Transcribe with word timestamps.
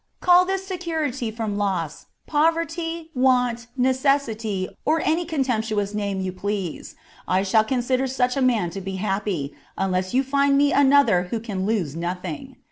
Call 0.19 0.45
this 0.45 0.65
security 0.65 1.29
from 1.29 1.59
loss 1.59 2.07
poverty, 2.25 3.11
want, 3.13 3.67
necessity, 3.77 4.67
or 4.83 4.99
any 5.01 5.25
contemptuous 5.25 5.93
name 5.93 6.19
you 6.19 6.31
please: 6.31 6.95
I 7.27 7.43
shall 7.43 7.63
consider 7.63 8.07
such 8.07 8.35
a 8.35 8.41
man 8.41 8.71
to 8.71 8.81
be 8.81 8.95
happy, 8.95 9.53
unless 9.77 10.11
you 10.15 10.23
find 10.23 10.57
me 10.57 10.73
another 10.73 11.25
who 11.29 11.39
can 11.39 11.67
lose 11.67 11.95
nothing. 11.95 12.55